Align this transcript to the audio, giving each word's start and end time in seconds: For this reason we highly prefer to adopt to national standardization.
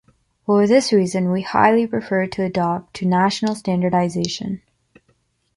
For 0.47 0.65
this 0.65 0.91
reason 0.91 1.29
we 1.29 1.43
highly 1.43 1.85
prefer 1.85 2.25
to 2.25 2.41
adopt 2.43 2.95
to 2.95 3.05
national 3.05 3.53
standardization. 3.53 4.63